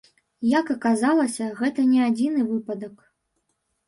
Як 0.59 0.69
аказалася, 0.75 1.49
гэта 1.59 1.85
не 1.91 1.99
адзіны 2.05 2.41
выпадак. 2.47 3.05